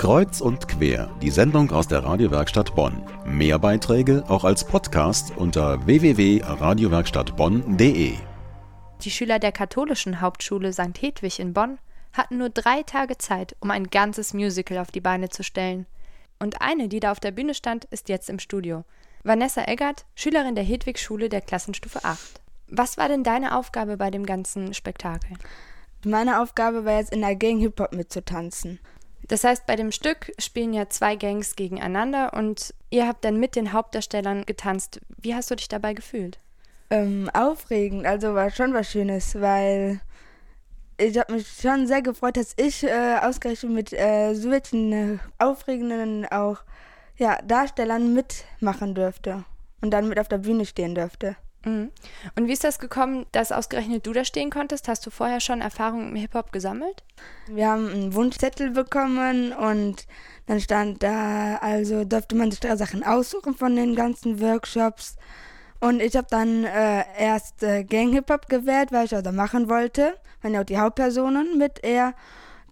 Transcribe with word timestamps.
Kreuz 0.00 0.40
und 0.40 0.66
quer, 0.66 1.14
die 1.20 1.28
Sendung 1.28 1.70
aus 1.72 1.86
der 1.86 2.02
Radiowerkstatt 2.02 2.74
Bonn. 2.74 3.02
Mehr 3.26 3.58
Beiträge 3.58 4.24
auch 4.28 4.44
als 4.44 4.64
Podcast 4.64 5.36
unter 5.36 5.84
www.radiowerkstattbonn.de. 5.84 8.14
Die 9.02 9.10
Schüler 9.10 9.38
der 9.38 9.52
katholischen 9.52 10.22
Hauptschule 10.22 10.72
St. 10.72 11.02
Hedwig 11.02 11.38
in 11.38 11.52
Bonn 11.52 11.78
hatten 12.14 12.38
nur 12.38 12.48
drei 12.48 12.82
Tage 12.82 13.18
Zeit, 13.18 13.54
um 13.60 13.70
ein 13.70 13.88
ganzes 13.88 14.32
Musical 14.32 14.78
auf 14.78 14.90
die 14.90 15.02
Beine 15.02 15.28
zu 15.28 15.44
stellen. 15.44 15.84
Und 16.38 16.62
eine, 16.62 16.88
die 16.88 17.00
da 17.00 17.12
auf 17.12 17.20
der 17.20 17.32
Bühne 17.32 17.52
stand, 17.52 17.84
ist 17.90 18.08
jetzt 18.08 18.30
im 18.30 18.38
Studio. 18.38 18.86
Vanessa 19.22 19.64
Eggert, 19.64 20.06
Schülerin 20.14 20.54
der 20.54 20.64
Hedwig-Schule 20.64 21.28
der 21.28 21.42
Klassenstufe 21.42 22.06
8. 22.06 22.40
Was 22.68 22.96
war 22.96 23.08
denn 23.08 23.22
deine 23.22 23.54
Aufgabe 23.54 23.98
bei 23.98 24.10
dem 24.10 24.24
ganzen 24.24 24.72
Spektakel? 24.72 25.36
Meine 26.06 26.40
Aufgabe 26.40 26.86
war 26.86 26.96
jetzt 26.96 27.12
in 27.12 27.20
der 27.20 27.36
Gang 27.36 27.60
Hip-Hop 27.60 27.92
mitzutanzen. 27.92 28.80
Das 29.30 29.44
heißt, 29.44 29.64
bei 29.64 29.76
dem 29.76 29.92
Stück 29.92 30.32
spielen 30.40 30.72
ja 30.72 30.88
zwei 30.88 31.14
Gangs 31.14 31.54
gegeneinander 31.54 32.32
und 32.34 32.74
ihr 32.90 33.06
habt 33.06 33.24
dann 33.24 33.38
mit 33.38 33.54
den 33.54 33.72
Hauptdarstellern 33.72 34.44
getanzt. 34.44 35.00
Wie 35.18 35.36
hast 35.36 35.52
du 35.52 35.54
dich 35.54 35.68
dabei 35.68 35.94
gefühlt? 35.94 36.40
Ähm, 36.90 37.30
aufregend, 37.32 38.06
also 38.06 38.34
war 38.34 38.50
schon 38.50 38.74
was 38.74 38.90
Schönes, 38.90 39.40
weil 39.40 40.00
ich 40.98 41.16
habe 41.16 41.34
mich 41.34 41.46
schon 41.46 41.86
sehr 41.86 42.02
gefreut, 42.02 42.36
dass 42.36 42.54
ich 42.56 42.82
äh, 42.82 43.18
ausgerechnet 43.22 43.70
mit 43.70 43.92
äh, 43.92 44.34
solchen 44.34 44.92
äh, 44.92 45.18
aufregenden 45.38 46.26
auch 46.26 46.64
ja, 47.16 47.40
Darstellern 47.42 48.12
mitmachen 48.12 48.96
dürfte 48.96 49.44
und 49.80 49.92
dann 49.92 50.08
mit 50.08 50.18
auf 50.18 50.26
der 50.26 50.38
Bühne 50.38 50.66
stehen 50.66 50.96
dürfte. 50.96 51.36
Mhm. 51.64 51.90
Und 52.36 52.48
wie 52.48 52.52
ist 52.52 52.64
das 52.64 52.78
gekommen, 52.78 53.26
dass 53.32 53.52
ausgerechnet 53.52 54.06
du 54.06 54.12
da 54.12 54.24
stehen 54.24 54.50
konntest? 54.50 54.88
Hast 54.88 55.04
du 55.04 55.10
vorher 55.10 55.40
schon 55.40 55.60
Erfahrungen 55.60 56.10
im 56.10 56.16
Hip-Hop 56.16 56.52
gesammelt? 56.52 57.04
Wir 57.48 57.68
haben 57.68 57.88
einen 57.88 58.14
Wunschzettel 58.14 58.70
bekommen 58.70 59.52
und 59.52 60.06
dann 60.46 60.60
stand 60.60 61.02
da, 61.02 61.56
also 61.56 62.04
durfte 62.04 62.34
man 62.34 62.50
sich 62.50 62.60
da 62.60 62.76
Sachen 62.76 63.04
aussuchen 63.04 63.54
von 63.54 63.76
den 63.76 63.94
ganzen 63.94 64.40
Workshops. 64.40 65.16
Und 65.80 66.00
ich 66.00 66.16
habe 66.16 66.26
dann 66.30 66.64
äh, 66.64 67.04
erst 67.18 67.62
äh, 67.62 67.84
Gang-Hip-Hop 67.84 68.48
gewählt, 68.48 68.92
weil 68.92 69.06
ich 69.06 69.16
auch 69.16 69.22
da 69.22 69.32
machen 69.32 69.68
wollte. 69.68 70.14
Waren 70.42 70.54
ja 70.54 70.60
auch 70.60 70.64
die 70.64 70.78
Hauptpersonen 70.78 71.56
mit 71.56 71.82
er. 71.82 72.14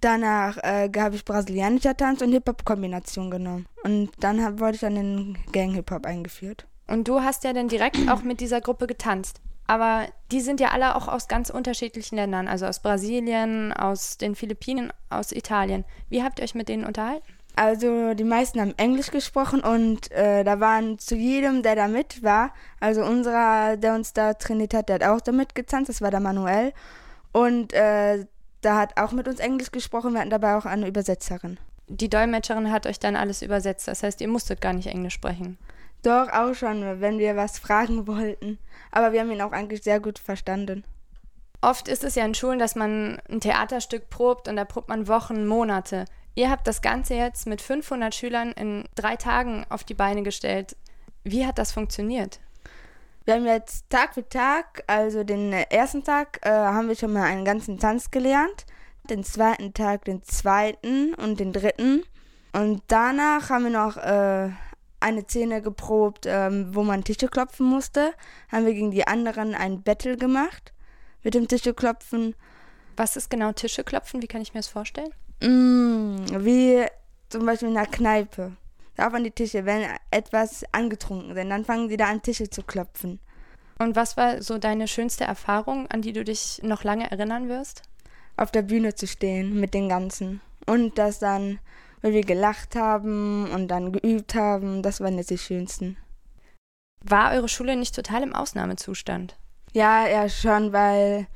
Danach 0.00 0.58
äh, 0.58 0.90
habe 0.96 1.14
ich 1.14 1.24
brasilianischer 1.24 1.96
Tanz 1.96 2.20
und 2.22 2.32
Hip-Hop-Kombination 2.32 3.30
genommen. 3.30 3.66
Und 3.84 4.10
dann 4.18 4.44
hab, 4.44 4.60
wurde 4.60 4.74
ich 4.74 4.80
dann 4.80 4.96
in 4.96 5.38
Gang-Hip-Hop 5.52 6.04
eingeführt. 6.04 6.66
Und 6.86 7.08
du 7.08 7.20
hast 7.22 7.44
ja 7.44 7.52
dann 7.52 7.68
direkt 7.68 8.08
auch 8.08 8.22
mit 8.22 8.40
dieser 8.40 8.60
Gruppe 8.60 8.86
getanzt. 8.86 9.40
Aber 9.66 10.06
die 10.30 10.40
sind 10.40 10.60
ja 10.60 10.68
alle 10.68 10.94
auch 10.94 11.08
aus 11.08 11.26
ganz 11.26 11.50
unterschiedlichen 11.50 12.16
Ländern, 12.16 12.46
also 12.46 12.66
aus 12.66 12.80
Brasilien, 12.80 13.72
aus 13.72 14.16
den 14.16 14.36
Philippinen, 14.36 14.92
aus 15.10 15.32
Italien. 15.32 15.84
Wie 16.08 16.22
habt 16.22 16.38
ihr 16.38 16.44
euch 16.44 16.54
mit 16.54 16.68
denen 16.68 16.84
unterhalten? 16.84 17.26
Also 17.56 18.12
die 18.12 18.24
meisten 18.24 18.60
haben 18.60 18.74
Englisch 18.76 19.10
gesprochen 19.10 19.60
und 19.60 20.12
äh, 20.12 20.44
da 20.44 20.60
waren 20.60 20.98
zu 20.98 21.16
jedem, 21.16 21.62
der 21.62 21.74
da 21.74 21.88
mit 21.88 22.22
war, 22.22 22.52
also 22.80 23.02
unserer, 23.02 23.78
der 23.78 23.94
uns 23.94 24.12
da 24.12 24.34
trainiert 24.34 24.74
hat, 24.74 24.90
der 24.90 24.96
hat 24.96 25.04
auch 25.04 25.22
damit 25.22 25.54
getanzt, 25.54 25.88
das 25.88 26.02
war 26.02 26.10
der 26.10 26.20
Manuel. 26.20 26.74
Und 27.32 27.72
äh, 27.72 28.26
da 28.60 28.76
hat 28.76 29.00
auch 29.00 29.12
mit 29.12 29.26
uns 29.26 29.40
Englisch 29.40 29.70
gesprochen, 29.70 30.12
wir 30.12 30.20
hatten 30.20 30.30
dabei 30.30 30.56
auch 30.56 30.66
eine 30.66 30.86
Übersetzerin. 30.86 31.58
Die 31.88 32.10
Dolmetscherin 32.10 32.70
hat 32.70 32.86
euch 32.86 33.00
dann 33.00 33.16
alles 33.16 33.40
übersetzt, 33.40 33.88
das 33.88 34.02
heißt, 34.02 34.20
ihr 34.20 34.28
musstet 34.28 34.60
gar 34.60 34.74
nicht 34.74 34.88
Englisch 34.88 35.14
sprechen. 35.14 35.56
Doch, 36.02 36.28
auch 36.32 36.54
schon, 36.54 37.00
wenn 37.00 37.18
wir 37.18 37.36
was 37.36 37.58
fragen 37.58 38.06
wollten. 38.06 38.58
Aber 38.90 39.12
wir 39.12 39.20
haben 39.20 39.30
ihn 39.30 39.42
auch 39.42 39.52
eigentlich 39.52 39.82
sehr 39.82 40.00
gut 40.00 40.18
verstanden. 40.18 40.84
Oft 41.60 41.88
ist 41.88 42.04
es 42.04 42.14
ja 42.14 42.24
in 42.24 42.34
Schulen, 42.34 42.58
dass 42.58 42.76
man 42.76 43.20
ein 43.28 43.40
Theaterstück 43.40 44.08
probt 44.08 44.48
und 44.48 44.56
da 44.56 44.64
probt 44.64 44.88
man 44.88 45.08
Wochen, 45.08 45.46
Monate. 45.46 46.04
Ihr 46.34 46.50
habt 46.50 46.66
das 46.66 46.82
Ganze 46.82 47.14
jetzt 47.14 47.46
mit 47.46 47.62
500 47.62 48.14
Schülern 48.14 48.52
in 48.52 48.84
drei 48.94 49.16
Tagen 49.16 49.64
auf 49.70 49.82
die 49.82 49.94
Beine 49.94 50.22
gestellt. 50.22 50.76
Wie 51.24 51.46
hat 51.46 51.58
das 51.58 51.72
funktioniert? 51.72 52.40
Wir 53.24 53.34
haben 53.34 53.46
jetzt 53.46 53.90
Tag 53.90 54.14
für 54.14 54.28
Tag, 54.28 54.84
also 54.86 55.24
den 55.24 55.52
ersten 55.52 56.04
Tag 56.04 56.38
äh, 56.42 56.50
haben 56.50 56.86
wir 56.86 56.94
schon 56.94 57.12
mal 57.12 57.24
einen 57.24 57.44
ganzen 57.44 57.78
Tanz 57.78 58.12
gelernt, 58.12 58.66
den 59.10 59.24
zweiten 59.24 59.74
Tag 59.74 60.04
den 60.04 60.22
zweiten 60.22 61.14
und 61.14 61.40
den 61.40 61.52
dritten. 61.52 62.04
Und 62.52 62.82
danach 62.86 63.50
haben 63.50 63.64
wir 63.64 63.70
noch 63.70 63.96
äh, 63.96 64.50
eine 65.06 65.22
Szene 65.22 65.62
geprobt, 65.62 66.26
ähm, 66.26 66.74
wo 66.74 66.82
man 66.82 67.04
Tische 67.04 67.28
klopfen 67.28 67.66
musste. 67.66 68.12
Haben 68.50 68.66
wir 68.66 68.74
gegen 68.74 68.90
die 68.90 69.06
anderen 69.06 69.54
ein 69.54 69.82
Battle 69.82 70.16
gemacht 70.16 70.72
mit 71.22 71.34
dem 71.34 71.46
Tische 71.46 71.74
klopfen. 71.74 72.34
Was 72.96 73.16
ist 73.16 73.30
genau 73.30 73.52
Tische 73.52 73.84
klopfen? 73.84 74.20
Wie 74.20 74.26
kann 74.26 74.42
ich 74.42 74.52
mir 74.52 74.60
das 74.60 74.68
vorstellen? 74.68 75.12
Mm, 75.40 76.44
wie 76.44 76.84
zum 77.28 77.46
Beispiel 77.46 77.68
in 77.68 77.76
einer 77.76 77.86
Kneipe. 77.86 78.52
Da 78.96 79.08
an 79.08 79.24
die 79.24 79.30
Tische, 79.30 79.64
wenn 79.64 79.86
etwas 80.10 80.64
angetrunken 80.72 81.34
sind, 81.34 81.50
dann 81.50 81.64
fangen 81.64 81.88
sie 81.88 81.96
da 81.96 82.06
an 82.06 82.22
Tische 82.22 82.50
zu 82.50 82.62
klopfen. 82.62 83.20
Und 83.78 83.94
was 83.94 84.16
war 84.16 84.42
so 84.42 84.58
deine 84.58 84.88
schönste 84.88 85.24
Erfahrung, 85.24 85.86
an 85.88 86.02
die 86.02 86.14
du 86.14 86.24
dich 86.24 86.60
noch 86.62 86.82
lange 86.82 87.10
erinnern 87.10 87.48
wirst? 87.48 87.82
Auf 88.36 88.50
der 88.50 88.62
Bühne 88.62 88.94
zu 88.94 89.06
stehen 89.06 89.60
mit 89.60 89.74
den 89.74 89.88
Ganzen. 89.88 90.40
Und 90.66 90.98
das 90.98 91.18
dann 91.18 91.58
weil 92.02 92.12
wir 92.12 92.22
gelacht 92.22 92.76
haben 92.76 93.50
und 93.50 93.68
dann 93.68 93.92
geübt 93.92 94.34
haben. 94.34 94.82
Das 94.82 95.00
waren 95.00 95.18
jetzt 95.18 95.30
die 95.30 95.38
schönsten. 95.38 95.96
War 97.02 97.32
eure 97.32 97.48
Schule 97.48 97.76
nicht 97.76 97.94
total 97.94 98.22
im 98.22 98.34
Ausnahmezustand? 98.34 99.36
Ja, 99.72 100.06
ja 100.08 100.28
schon, 100.28 100.72
weil 100.72 101.26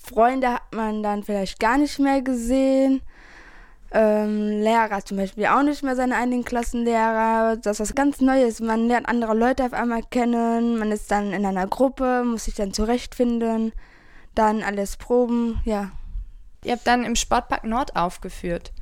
Freunde 0.00 0.54
hat 0.54 0.74
man 0.74 1.02
dann 1.02 1.22
vielleicht 1.22 1.60
gar 1.60 1.78
nicht 1.78 1.98
mehr 1.98 2.22
gesehen. 2.22 3.02
Ähm, 3.90 4.60
Lehrer 4.60 5.02
zum 5.04 5.16
Beispiel 5.16 5.46
auch 5.46 5.62
nicht 5.62 5.82
mehr 5.82 5.96
seine 5.96 6.16
eigenen 6.16 6.44
Klassenlehrer. 6.44 7.56
Das 7.56 7.76
ist 7.76 7.80
was 7.80 7.94
ganz 7.94 8.20
Neues. 8.20 8.60
Man 8.60 8.86
lernt 8.86 9.08
andere 9.08 9.34
Leute 9.34 9.64
auf 9.64 9.72
einmal 9.72 10.02
kennen. 10.02 10.78
Man 10.78 10.92
ist 10.92 11.10
dann 11.10 11.32
in 11.32 11.46
einer 11.46 11.66
Gruppe, 11.66 12.22
muss 12.24 12.44
sich 12.44 12.54
dann 12.54 12.72
zurechtfinden. 12.72 13.72
Dann 14.34 14.62
alles 14.62 14.96
proben, 14.96 15.60
ja. 15.64 15.90
Ihr 16.64 16.72
habt 16.72 16.86
dann 16.86 17.04
im 17.04 17.16
Sportpark 17.16 17.64
Nord 17.64 17.96
aufgeführt. 17.96 18.72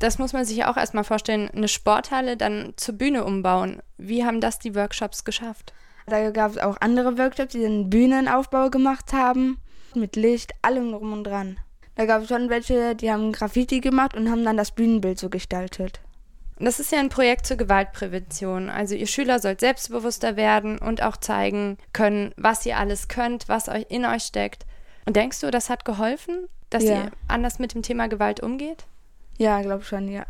Das 0.00 0.18
muss 0.18 0.32
man 0.32 0.46
sich 0.46 0.56
ja 0.56 0.72
auch 0.72 0.78
erstmal 0.78 1.04
vorstellen, 1.04 1.50
eine 1.50 1.68
Sporthalle 1.68 2.38
dann 2.38 2.72
zur 2.76 2.96
Bühne 2.96 3.22
umbauen. 3.22 3.82
Wie 3.98 4.24
haben 4.24 4.40
das 4.40 4.58
die 4.58 4.74
Workshops 4.74 5.24
geschafft? 5.24 5.74
Da 6.06 6.30
gab 6.30 6.52
es 6.52 6.58
auch 6.58 6.78
andere 6.80 7.18
Workshops, 7.18 7.52
die 7.52 7.60
den 7.60 7.90
Bühnenaufbau 7.90 8.70
gemacht 8.70 9.12
haben, 9.12 9.58
mit 9.94 10.16
Licht, 10.16 10.52
allem 10.62 10.90
drum 10.92 11.12
und 11.12 11.24
dran. 11.24 11.58
Da 11.96 12.06
gab 12.06 12.22
es 12.22 12.28
schon 12.28 12.48
welche, 12.48 12.94
die 12.94 13.12
haben 13.12 13.30
Graffiti 13.30 13.80
gemacht 13.80 14.16
und 14.16 14.30
haben 14.30 14.42
dann 14.42 14.56
das 14.56 14.70
Bühnenbild 14.70 15.18
so 15.18 15.28
gestaltet. 15.28 16.00
Das 16.58 16.80
ist 16.80 16.92
ja 16.92 16.98
ein 16.98 17.10
Projekt 17.10 17.46
zur 17.46 17.58
Gewaltprävention. 17.58 18.70
Also 18.70 18.94
ihr 18.94 19.06
Schüler 19.06 19.38
sollt 19.38 19.60
selbstbewusster 19.60 20.36
werden 20.36 20.78
und 20.78 21.02
auch 21.02 21.18
zeigen 21.18 21.76
können, 21.92 22.32
was 22.38 22.64
ihr 22.64 22.78
alles 22.78 23.08
könnt, 23.08 23.50
was 23.50 23.68
euch 23.68 23.86
in 23.90 24.06
euch 24.06 24.22
steckt. 24.22 24.64
Und 25.04 25.16
denkst 25.16 25.40
du, 25.40 25.50
das 25.50 25.68
hat 25.68 25.84
geholfen, 25.84 26.48
dass 26.70 26.84
ja. 26.84 26.94
ihr 26.94 27.10
anders 27.28 27.58
mit 27.58 27.74
dem 27.74 27.82
Thema 27.82 28.08
Gewalt 28.08 28.42
umgeht? 28.42 28.86
Ja, 29.40 29.62
glaube 29.62 29.84
schon, 29.84 30.06
ja. 30.08 30.26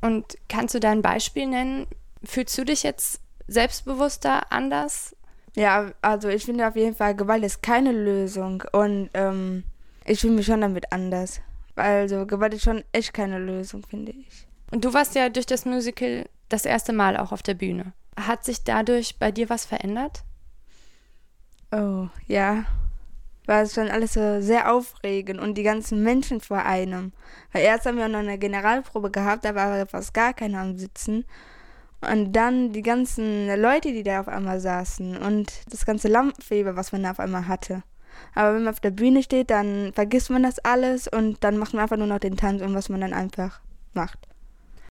Und 0.00 0.38
kannst 0.48 0.74
du 0.74 0.80
da 0.80 0.90
ein 0.90 1.02
Beispiel 1.02 1.46
nennen? 1.46 1.86
Fühlst 2.24 2.56
du 2.56 2.64
dich 2.64 2.82
jetzt 2.82 3.20
selbstbewusster, 3.48 4.50
anders? 4.50 5.14
Ja, 5.54 5.92
also 6.00 6.28
ich 6.28 6.46
finde 6.46 6.66
auf 6.66 6.74
jeden 6.74 6.94
Fall, 6.94 7.14
Gewalt 7.14 7.44
ist 7.44 7.62
keine 7.62 7.92
Lösung 7.92 8.64
und 8.72 9.10
ähm, 9.12 9.64
ich 10.06 10.22
fühle 10.22 10.32
mich 10.32 10.46
schon 10.46 10.62
damit 10.62 10.90
anders. 10.90 11.42
Also 11.76 12.24
Gewalt 12.24 12.54
ist 12.54 12.62
schon 12.62 12.82
echt 12.92 13.12
keine 13.12 13.38
Lösung, 13.38 13.84
finde 13.86 14.12
ich. 14.12 14.46
Und 14.70 14.86
du 14.86 14.94
warst 14.94 15.14
ja 15.14 15.28
durch 15.28 15.44
das 15.44 15.66
Musical 15.66 16.24
das 16.48 16.64
erste 16.64 16.94
Mal 16.94 17.18
auch 17.18 17.30
auf 17.30 17.42
der 17.42 17.54
Bühne. 17.54 17.92
Hat 18.18 18.42
sich 18.42 18.64
dadurch 18.64 19.18
bei 19.18 19.32
dir 19.32 19.50
was 19.50 19.66
verändert? 19.66 20.24
Oh, 21.70 22.08
ja 22.26 22.64
war 23.46 23.62
es 23.62 23.74
schon 23.74 23.88
alles 23.88 24.14
so 24.14 24.40
sehr 24.40 24.72
aufregend 24.72 25.40
und 25.40 25.56
die 25.56 25.62
ganzen 25.62 26.02
Menschen 26.02 26.40
vor 26.40 26.58
einem. 26.58 27.12
Weil 27.52 27.62
erst 27.64 27.86
haben 27.86 27.98
wir 27.98 28.08
noch 28.08 28.20
eine 28.20 28.38
Generalprobe 28.38 29.10
gehabt, 29.10 29.44
da 29.44 29.54
war 29.54 29.86
fast 29.86 30.14
gar 30.14 30.32
keiner 30.32 30.60
am 30.60 30.76
Sitzen. 30.76 31.24
Und 32.00 32.32
dann 32.32 32.72
die 32.72 32.82
ganzen 32.82 33.48
Leute, 33.60 33.92
die 33.92 34.02
da 34.02 34.20
auf 34.20 34.28
einmal 34.28 34.60
saßen 34.60 35.16
und 35.16 35.52
das 35.70 35.86
ganze 35.86 36.08
Lampenfieber, 36.08 36.76
was 36.76 36.92
man 36.92 37.02
da 37.02 37.12
auf 37.12 37.20
einmal 37.20 37.48
hatte. 37.48 37.82
Aber 38.34 38.54
wenn 38.54 38.64
man 38.64 38.72
auf 38.72 38.80
der 38.80 38.90
Bühne 38.90 39.22
steht, 39.22 39.50
dann 39.50 39.92
vergisst 39.94 40.30
man 40.30 40.42
das 40.42 40.58
alles 40.58 41.08
und 41.08 41.42
dann 41.42 41.56
macht 41.56 41.72
man 41.72 41.82
einfach 41.82 41.96
nur 41.96 42.06
noch 42.06 42.18
den 42.18 42.36
Tanz 42.36 42.62
und 42.62 42.74
was 42.74 42.88
man 42.88 43.00
dann 43.00 43.12
einfach 43.12 43.60
macht. 43.94 44.18